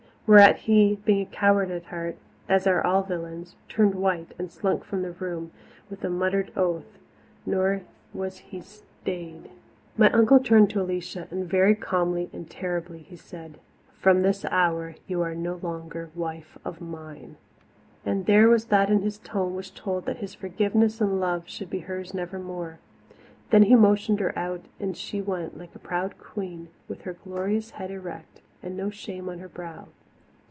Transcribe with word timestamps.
Whereat 0.27 0.59
he, 0.59 0.95
being 1.03 1.23
a 1.23 1.25
coward 1.29 1.71
at 1.71 1.83
heart, 1.87 2.15
as 2.47 2.65
are 2.65 2.81
all 2.81 3.03
villains, 3.03 3.55
turned 3.67 3.93
white 3.95 4.31
and 4.39 4.49
slunk 4.49 4.85
from 4.85 5.01
the 5.01 5.11
room 5.11 5.51
with 5.89 6.05
a 6.05 6.09
muttered 6.09 6.53
oath, 6.55 6.97
nor 7.45 7.81
was 8.13 8.37
he 8.37 8.61
stayed. 8.61 9.49
My 9.97 10.09
uncle 10.11 10.39
turned 10.39 10.69
to 10.69 10.81
Alicia, 10.81 11.27
and 11.31 11.49
very 11.49 11.75
calmly 11.75 12.29
and 12.31 12.49
terribly 12.49 12.99
he 12.99 13.17
said, 13.17 13.59
"From 13.99 14.21
this 14.21 14.45
hour 14.45 14.95
you 15.05 15.21
are 15.21 15.35
no 15.35 15.55
longer 15.55 16.11
wife 16.15 16.57
of 16.63 16.79
mine!" 16.79 17.35
And 18.05 18.25
there 18.25 18.47
was 18.47 18.65
that 18.65 18.89
in 18.89 19.01
his 19.01 19.17
tone 19.17 19.53
which 19.53 19.73
told 19.73 20.05
that 20.05 20.19
his 20.19 20.33
forgiveness 20.33 21.01
and 21.01 21.19
love 21.19 21.43
should 21.49 21.69
be 21.69 21.79
hers 21.79 22.13
nevermore. 22.13 22.79
Then 23.49 23.63
he 23.63 23.75
motioned 23.75 24.21
her 24.21 24.37
out 24.39 24.61
and 24.79 24.95
she 24.95 25.21
went, 25.21 25.57
like 25.59 25.75
a 25.75 25.79
proud 25.79 26.17
queen, 26.17 26.69
with 26.87 27.01
her 27.01 27.17
glorious 27.21 27.71
head 27.71 27.91
erect 27.91 28.39
and 28.63 28.77
no 28.77 28.89
shame 28.89 29.27
on 29.27 29.39
her 29.39 29.49
brow. 29.49 29.87